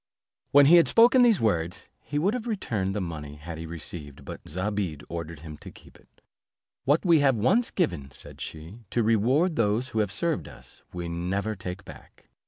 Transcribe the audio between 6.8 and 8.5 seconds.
"What we have once given," said